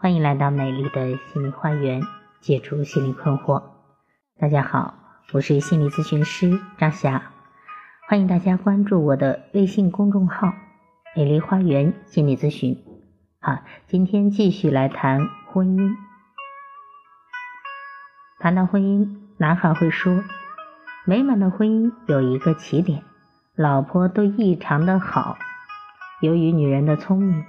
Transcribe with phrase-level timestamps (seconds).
[0.00, 2.00] 欢迎来到美丽的心灵花园，
[2.40, 3.64] 解除心理困惑。
[4.38, 4.94] 大家好，
[5.32, 7.32] 我是心理咨询师张霞，
[8.06, 10.54] 欢迎大家关注我的微信公众号
[11.16, 12.80] “美丽花园心理咨询”。
[13.42, 13.58] 好，
[13.88, 15.96] 今天继续来谈婚姻。
[18.38, 20.22] 谈到婚姻，男孩会说
[21.06, 23.02] ：“美满的婚姻有一个起点，
[23.56, 25.36] 老婆都异常的好。”
[26.22, 27.44] 由于女人的聪明。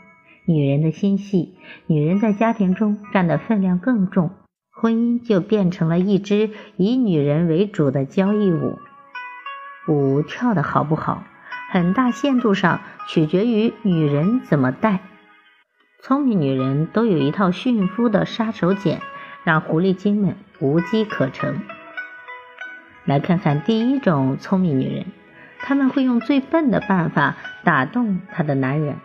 [0.45, 1.57] 女人的心细，
[1.87, 4.31] 女人在家庭中占的分量更重，
[4.71, 8.79] 婚姻就变成了一支以女人为主的交谊舞。
[9.87, 11.23] 舞跳的好不好，
[11.71, 14.99] 很大限度上取决于女人怎么带。
[16.01, 18.99] 聪明女人都有一套驯夫的杀手锏，
[19.43, 21.61] 让狐狸精们无机可乘。
[23.05, 25.05] 来看看第一种聪明女人，
[25.59, 28.97] 她们会用最笨的办法打动她的男人。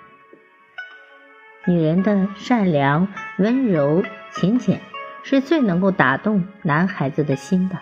[1.66, 4.02] 女人的善良、温柔、
[4.32, 4.80] 勤俭，
[5.22, 7.78] 是最能够打动男孩子的心的。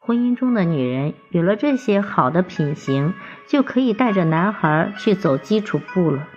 [0.00, 3.14] 婚姻中的女人有了这些好的品行，
[3.46, 6.28] 就可以带着男孩去走基础步了。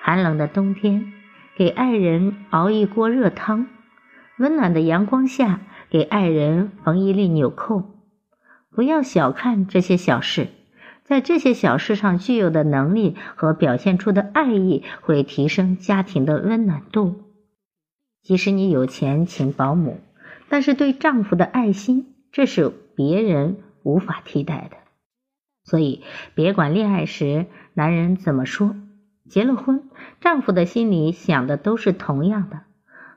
[0.00, 1.12] 寒冷的冬天，
[1.56, 3.66] 给爱人熬一锅热汤；
[4.38, 7.82] 温暖的阳光下，给爱人缝一粒纽扣。
[8.70, 10.48] 不要小看这些小事。
[11.12, 17.16] 在这些小事上具有的能力和表现出的爱意，会提升家庭的温暖度。
[18.22, 20.00] 即使你有钱请保姆，
[20.48, 24.78] 但是对丈夫的爱心，这是别人无法替代的。
[25.64, 26.02] 所以，
[26.34, 28.74] 别管恋爱时男人怎么说，
[29.28, 29.90] 结了婚，
[30.22, 32.62] 丈夫的心里想的都是同样的：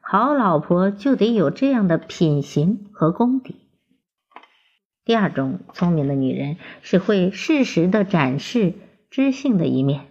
[0.01, 3.64] 好老婆就得有这样的品行和功底。
[5.05, 8.73] 第二种聪明的女人是会适时的展示
[9.11, 10.07] 知性的一面。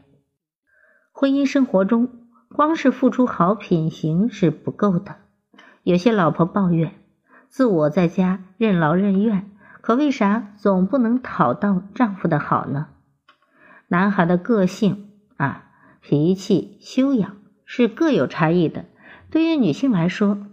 [1.11, 2.09] 婚姻生活中，
[2.49, 5.17] 光是付出好品行是不够的。
[5.83, 6.93] 有些老婆抱怨，
[7.49, 12.87] 自我在家任劳任怨，可为啥总不能讨到丈夫的好呢？
[13.89, 18.85] 男孩的个性啊、脾气、修养是各有差异的。
[19.29, 20.47] 对于女性来说，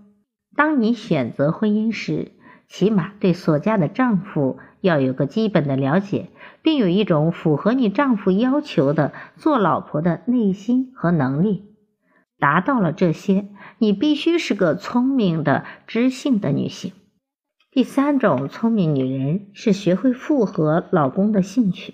[0.55, 2.31] 当你选择婚姻时，
[2.71, 6.29] 起码对所嫁的丈夫要有个基本的了解，
[6.61, 11.75] 并有一种符合你丈夫要求的做老婆的内心和能力。
[12.39, 16.93] 达到了这些，你必须是个聪明的、知性的女性。
[17.71, 21.93] 第三种聪明女人是学会附和老公的兴趣。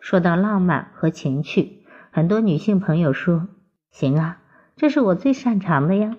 [0.00, 3.48] 说到浪漫和情趣，很多女性朋友说
[3.92, 4.40] ：“行啊，
[4.76, 6.16] 这是我最擅长的呀。”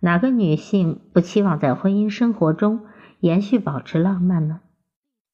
[0.00, 2.82] 哪个女性不期望在婚姻生活中
[3.18, 4.60] 延续保持浪漫呢？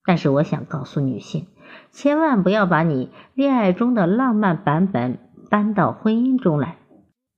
[0.06, 1.48] 但是我想告诉女性，
[1.90, 5.18] 千万不要把你恋爱中的浪漫版本
[5.50, 6.76] 搬到婚姻中来。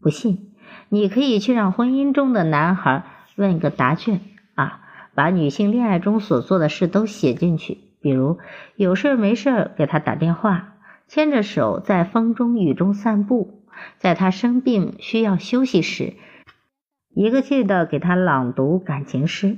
[0.00, 0.53] 不信，
[0.88, 3.04] 你可以去让婚姻中的男孩
[3.34, 4.20] 问个答卷
[4.54, 4.82] 啊，
[5.16, 7.78] 把女性恋爱中所做的事都写进去。
[8.00, 8.38] 比如
[8.76, 10.75] 有事没事给他打电话，
[11.08, 13.64] 牵着手在风中雨中散步，
[13.98, 16.14] 在他生病需要休息时。
[17.16, 19.56] 一个劲的给他朗读感情诗，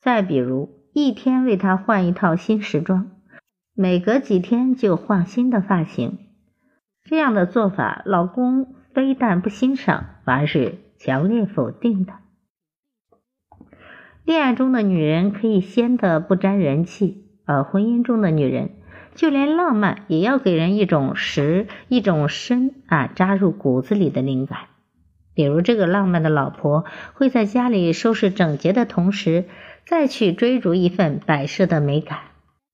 [0.00, 3.12] 再比如一天为他换一套新时装，
[3.76, 6.18] 每隔几天就换新的发型，
[7.04, 12.14] 这样的做法，老公非但不欣赏，反而是强烈否定的。
[14.24, 18.70] 恋爱中的女人可以鲜的不沾人气，而婚姻中的女人，
[19.14, 24.58] 就连浪漫也要给人一种实、一种深啊，扎入骨子里的灵感。
[25.36, 29.44] 比如，这个浪漫的老婆会在家里收拾整洁的同时，
[29.84, 32.20] 再去追逐一份摆设的美感。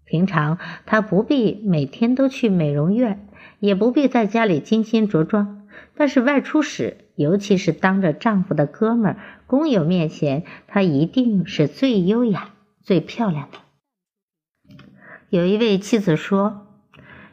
[0.05, 3.27] 平常她不必每天都去美容院，
[3.59, 9.17] 也不必在家里精心着装，但是外出时，尤其是当着丈夫的哥们儿、
[9.49, 13.59] 工友面前，她一定是最优雅、最漂亮的。
[15.31, 16.69] 有一位妻子说，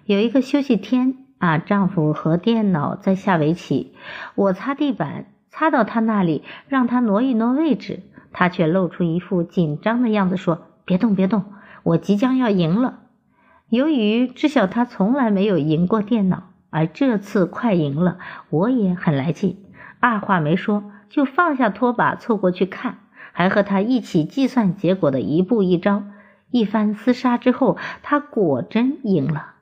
[0.06, 1.28] 有一个休息天。
[1.39, 3.94] 啊，丈夫和电脑在下围棋，
[4.36, 11.45] 我擦地板，擦到他那里，让他挪一挪位置，他却露出一副紧张的样子，说：“别动，别动，
[11.83, 13.00] 我即将要赢了。”
[13.69, 18.18] 由于知晓他从来没有赢过电脑，而这次快赢了，
[18.50, 19.63] 我也很来劲，
[20.00, 22.97] 二话没说就放下拖把凑过去看，
[23.31, 26.03] 还和他一起计算结果的一步一招。
[26.51, 29.53] 一番厮杀之后，他果真赢了。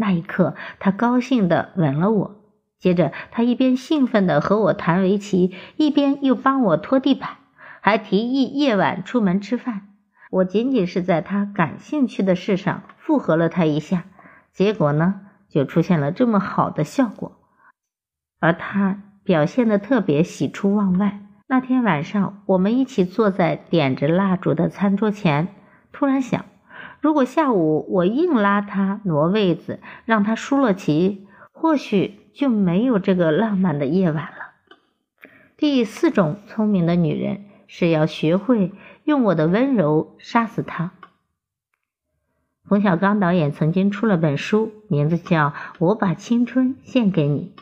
[0.00, 2.36] 那一刻，他高兴地吻了我。
[2.78, 7.36] 接着，他一边兴奋地和我谈围棋，一边又帮我拖地板，
[7.82, 9.88] 还提议夜晚出门吃饭。
[10.30, 14.04] 我仅仅是在他感兴趣的事上附和了他一下，
[14.54, 15.20] 结果呢，
[15.50, 17.36] 就出现了这么好的效果。
[18.40, 21.20] 而他表现得特别喜出望外。
[21.46, 25.48] 那天晚上，我们一起坐在点着蜡烛的餐桌前，
[25.92, 26.46] 突然想，
[27.00, 34.50] 如果下午我硬拉他挪位子，让他输了棋，或许就没有这个浪漫的夜晚了。
[35.56, 38.72] 第四种聪明的女人是要学会
[39.04, 40.92] 用我的温柔杀死他。
[42.64, 45.48] 冯小刚导演曾经出了本书，名字叫
[45.78, 47.52] 《我把青春献给你》，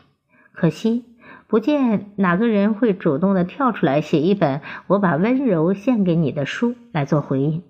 [0.51, 1.05] 可惜
[1.47, 7.63] 不见哪个人会主动的跳出来写一本《我把温柔献给你》的书来做回应。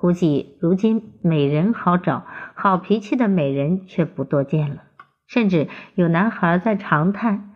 [0.00, 2.24] 估计如今美人好找，
[2.54, 4.84] 好脾气的美人却不多见了，
[5.26, 7.50] 甚至有男孩在长叹：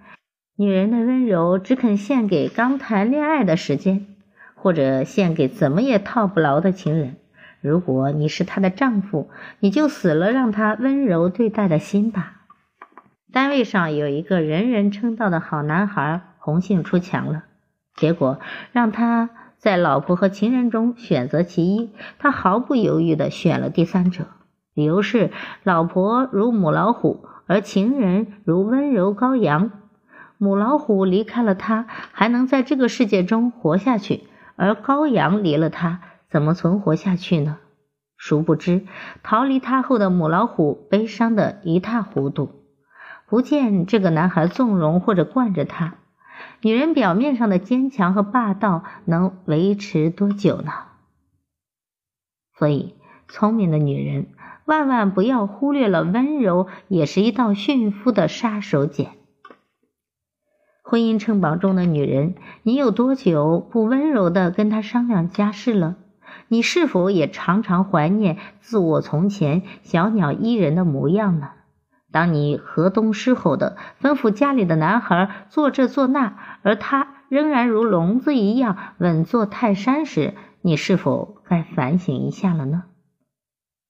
[0.54, 4.06] 女人的温柔只肯献给刚谈恋爱的时间，
[4.54, 7.16] 或者献给怎么也套不牢的情人。
[7.62, 9.30] 如果你是她的丈夫，
[9.60, 12.42] 你就死了让她温柔对待的心吧。
[13.32, 17.44] 单位上有一个人人称道的好男孩，红杏出墙了，
[17.96, 18.38] 结果
[18.72, 19.30] 让他
[19.64, 24.26] 在老婆和情人中选择其一，他毫不犹豫地选了第三者，
[24.74, 25.30] 理由是
[25.62, 29.70] 老婆如母老虎，而情人如温柔羔羊。
[30.36, 34.24] 母老虎离开了他，还能在这个世界中活下去，
[34.56, 36.02] 而羔羊离了他。
[36.28, 37.56] 怎么存活下去呢？
[38.18, 38.86] 殊不知，
[39.22, 42.50] 逃离他后的母老虎悲伤的一塌糊涂。
[43.26, 45.94] 不见这个男孩纵容或者惯着他，
[46.62, 50.72] 女人表面上的坚强和霸道能维持多久呢？
[52.56, 52.94] 所以，
[53.28, 54.28] 聪明的女人
[54.64, 59.08] 万万不要忽略了温柔，也是一道驯夫的杀手锏。
[60.82, 65.96] 婚姻城堡中的女人，你有多久不温柔的跟他商量家事了？
[66.48, 71.50] 你是否也常常怀念自我从前小鸟依人的模样呢？
[72.14, 80.32] 当你河东狮吼的吩咐家里的男孩做这做那，而他仍然如聋子一样稳坐泰山时，
[80.62, 82.84] 你是否该反省一下了呢？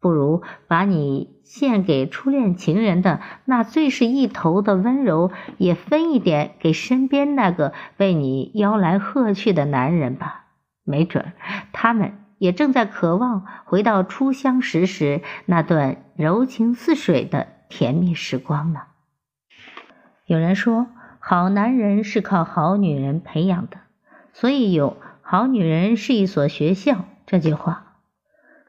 [0.01, 10.47] 不如把你献给初恋情人的那最是一头的温柔，也分一点给身边那个被你吆来喝去的男人吧，
[10.83, 11.35] 没准
[11.73, 12.15] 他们。
[12.39, 18.83] 也正在渴望回到初相识时那段柔情似水的甜蜜时光呢。
[20.27, 20.87] 有人说，
[21.19, 23.79] 好男人是靠好女人培养的，
[24.33, 27.97] 所以有“好女人是一所学校”这句话。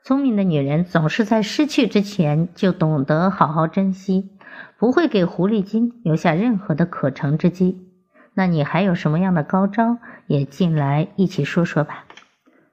[0.04, 4.32] 聪明的女人总是在失去之前就懂得好好珍惜，
[4.80, 7.88] 不会给狐狸精留下任何的可乘之机。
[8.34, 10.00] 那你还有什么样的高招？
[10.26, 12.06] 也进来一起说说吧。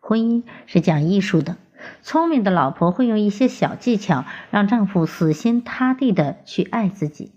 [0.00, 1.58] 婚姻是讲艺术的，
[2.02, 7.32] 聪明的老婆会用一些小技巧让丈夫死心塌地的去爱自己，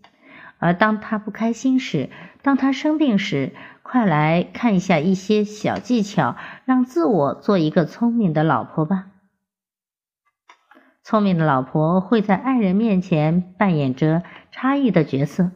[0.59, 2.09] 而当他不开心时，
[2.41, 3.53] 当他生病时，
[3.83, 9.07] 快来看一下一些小技巧，让自我做一个聪明的老婆吧。
[11.03, 15.51] 聪明的老婆会在爱人面前扮演着差异的角色，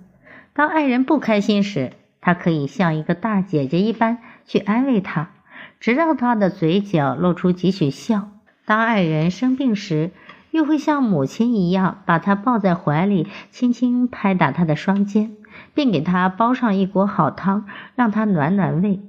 [0.53, 5.31] 当爱人不开心时，她可以像一个大姐姐一般去安慰他。
[5.79, 8.29] 直到他的嘴角露出几许笑。
[8.69, 10.11] 当爱人生病时，
[10.51, 15.37] 又会像母亲一样把他抱在怀里，轻轻拍打他的双肩，
[15.73, 17.65] 并给他煲上一锅好汤，
[17.95, 19.01] 让他暖暖胃。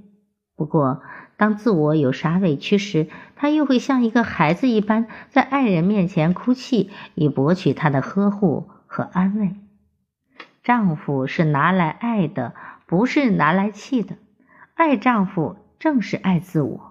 [0.57, 1.03] 不过，
[1.37, 9.57] 当自我有啥委屈时，他又会像一个孩子一般，在爱人面前哭泣，以博取他的呵护和安慰。
[10.63, 12.55] 丈夫是拿来爱的，
[12.87, 14.17] 不是拿来气的。
[14.73, 15.57] 爱丈夫。
[15.79, 16.90] 正是爱自我。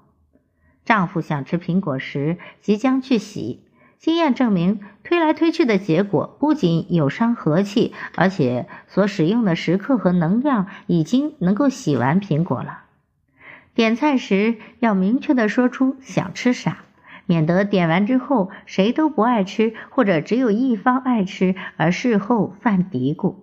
[0.89, 3.63] 丈夫想吃苹果时，即将去洗。
[3.99, 12.85] 经验证明，推来推去的结果不仅有伤和气，而且所使用的时刻和能量已经能够洗完苹果了。
[13.75, 16.79] 点菜时要明确的说出想吃啥，
[17.27, 23.35] 免得点完之后谁都不爱吃，或者只有一方爱吃，而事后犯嘀咕。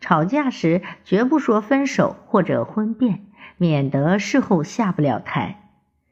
[0.00, 3.26] 吵架时绝不说分手或者婚变。
[3.58, 5.60] 免得事后下不了台。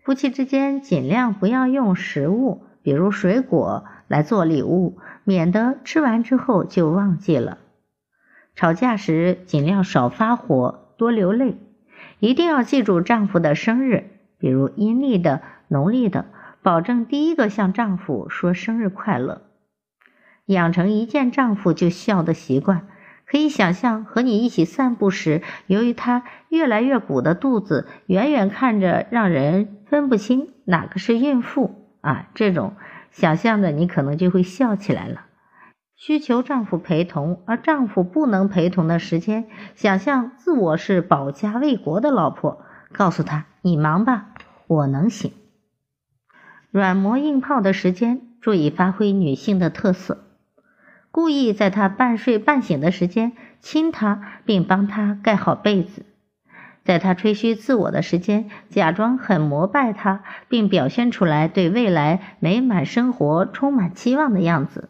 [0.04, 7.58] 夫妻之间尽量不要用食物，比如水果来做礼物，免得吃完之后就忘记了。
[8.56, 11.56] 吵架时尽量少发火，多流泪。
[12.18, 16.26] 一定要记住丈夫的生日，比如阴历的、农历的，
[16.62, 19.42] 保证第一个向丈夫说生日快乐。
[20.46, 22.88] 养成一见丈夫就笑的习惯。
[23.24, 32.30] 可以想象，和你一起散步时，由于他越来越鼓的肚子，远远看着让人分不清哪个是孕妇啊！
[32.34, 32.76] 这种
[33.10, 35.26] 想象的，你可能就会笑起来了。
[35.96, 44.28] 需求丈夫陪同，而丈夫不能陪同的时间，想象自我是保家卫国的老婆，告诉他：“你忙吧，
[44.66, 45.34] 我能行。”
[46.72, 50.24] 软磨硬泡的时间，注意发挥女性的特色，
[51.10, 56.00] 故意在她半睡半醒的时间亲她，并帮她盖好被子；
[56.84, 64.88] 在他吹嘘自我的时间，假装很膜拜他，并表现出来对未来美满生活充满期望的样子。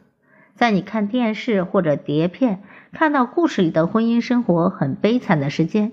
[0.55, 5.93] 在你看电视或者碟片，看到故事里的婚姻生活很悲惨的时间，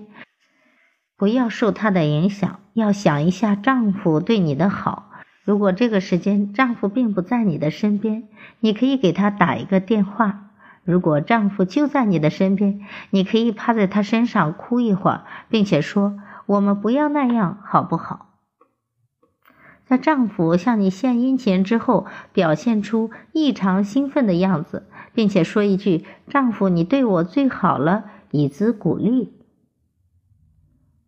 [1.17, 5.09] 不要受他的影响，要想一下丈夫对你的好。
[5.43, 8.23] 如果这个时间丈夫并不在你的身边，
[8.59, 10.48] 你可以给他打一个电话；
[10.83, 16.17] 如果丈夫就在你的身边，你可以趴在他身上哭一会儿，并且说
[16.47, 18.27] ：“我们不要那样，好不好？”
[19.85, 29.33] 在丈夫向你献殷勤之后，表现出异常兴奋的样子，并且说一句：“丈夫，你对我最好了”，以资鼓励。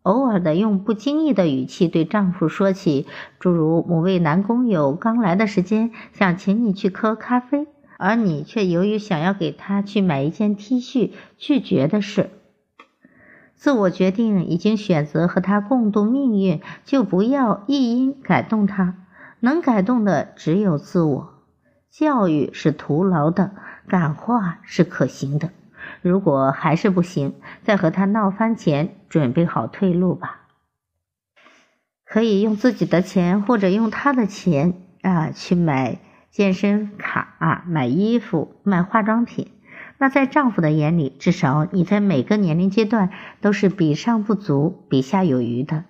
[0.02, 3.06] 偶尔的用不经意的语气对丈夫说起，
[3.38, 7.68] 诸如某位男工友刚来的时间想请你去喝咖啡，
[8.02, 12.30] 而你却由于想要给他去买一件 T 恤拒绝的事。
[13.54, 19.06] 自我决定已经选择和他共度命运，就不要一因改动他。
[19.38, 21.32] 能改动的只有自我。
[21.90, 23.52] 教育是徒劳的，
[23.86, 25.50] 感化是可行的。
[26.00, 30.48] 如果还是不行，在和他闹翻前，准备好退路吧。
[32.04, 35.98] 可以用自己的钱，或者用他的钱啊，去买
[36.32, 39.48] 健身卡，买衣服，买化妆品。
[39.98, 43.10] 那在丈夫的眼里，至少你在每个年龄阶段
[43.42, 45.84] 都是比上不足，比下有余的。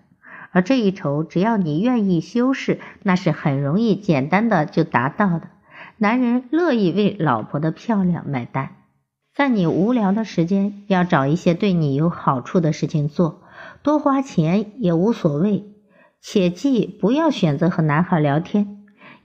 [0.50, 5.48] 而这一筹，只要你愿意修饰，那是很容易、简单的就达到的。
[5.96, 8.70] 男人乐意为老婆的漂亮买单。
[9.32, 13.42] 在你无聊的时间，要找一些对你有好处的事情做，
[13.84, 15.64] 多花钱也无所谓。
[16.20, 18.81] 切记不要选择和男孩聊天。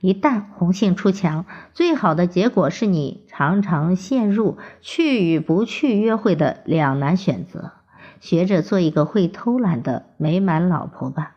[0.07, 7.73] 一旦红杏出墙，最好的结果是你常常陷入去与不去约会的两难选择。
[8.21, 11.35] 学着做一个会偷懒的美满老婆吧。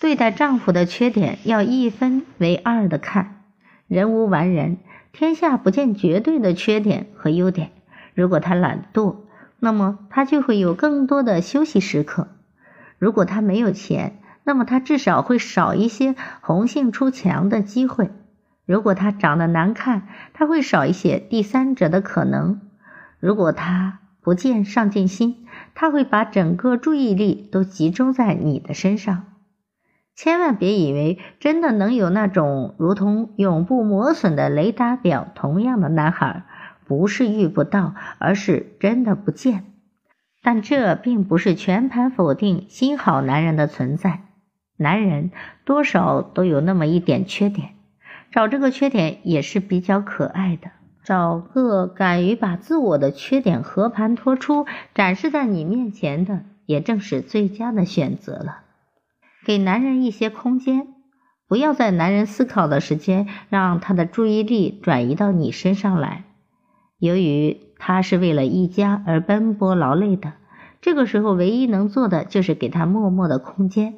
[0.00, 3.44] 对待丈夫的缺点要一分为二的看。
[3.86, 4.78] 人无完人，
[5.12, 7.70] 天下不见绝对的缺点和优点。
[8.14, 9.18] 如果他懒惰，
[9.60, 12.26] 那么他就会有更多的休息时刻。
[12.98, 14.18] 如果他没有钱，
[14.48, 18.10] 那么他至少会少一些红杏出墙的机会。
[18.64, 22.62] 如果他长得难看，他会少一些第三者的可能。
[23.20, 29.24] 如果他不见上进心，他会把整个注意力都集中在你的身上。
[30.14, 36.44] 千万别以为真的能有那种如同永不磨损的雷达表同样的男孩，
[36.86, 39.66] 不是遇不到，而是真的不见。
[40.42, 44.22] 但这并不是全盘否定新好男人的存在。
[44.78, 45.32] 男人
[45.66, 47.74] 多少都有那么一点缺点，
[48.30, 50.70] 找这个缺点也是比较可爱的。
[51.04, 58.60] 找个敢于把自我的缺点和盘托出，展示在你面前的，也正是最佳的选择了。
[59.46, 60.86] 给男人一些空间，
[61.48, 66.24] 不要在男人思考的时间，让他的注意力转移到你身上来。
[66.98, 70.34] 由于他是为了一家而奔波劳累的，
[70.82, 73.94] 这个时候唯一能做的就是给他默默的空间。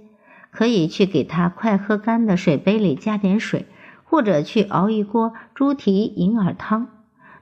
[0.51, 3.67] 可以去给他快喝干的水杯里加点水，
[4.05, 6.89] 或者去熬一锅猪蹄银耳汤。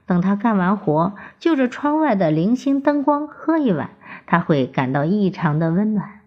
[0.05, 3.91] 等他干完活，就着窗外的零星灯光喝一碗，
[4.25, 6.21] 他会感到异常的温暖。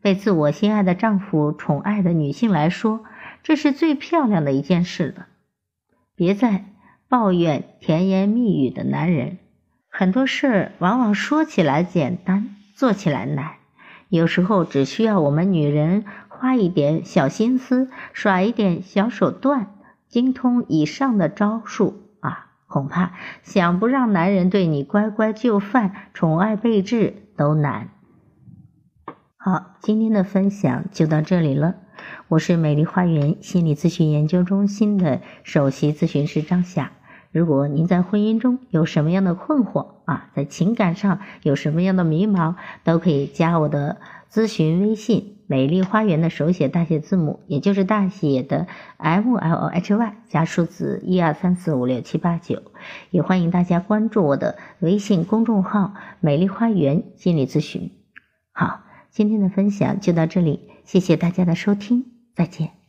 [0.00, 3.04] 被自我心爱的丈夫宠爱的女性来说，
[3.44, 5.26] 这是最漂亮的一件事了。
[6.16, 6.64] 别再
[7.08, 9.38] 抱怨甜言蜜语的男人，
[9.88, 13.61] 很多事往往说起来简单，做起来难。
[14.12, 19.74] 有时候只需要我们女人花一点小心思，耍一点小手段，
[20.06, 27.88] 精通以上的招数啊，恐怕想不让男人对你乖乖就范、宠爱备至都难。
[29.38, 31.76] 好，今天的分享就到这里了。
[32.28, 36.92] 我是美丽花园心理咨询研究中心的首席咨询师张霞。
[37.32, 43.96] 如果您在婚姻中有什么样的困惑啊，在情感上有什么样的迷茫，都可以加我的
[44.30, 48.66] 咨询微信“美丽花园”的手写大写字母，也就是大写的
[48.98, 52.62] M L O H Y 加数字一二三四五六七八九。
[53.10, 57.90] 也欢迎大家关注我的微信公众号“美丽花园心理咨询”。
[58.52, 62.81] 好，今天的分享就到这里，谢谢大家的收听，再见。